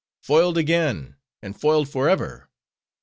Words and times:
"Foiled 0.23 0.57
again, 0.57 1.15
and 1.43 1.55
foiled 1.55 1.87
forever. 1.87 2.49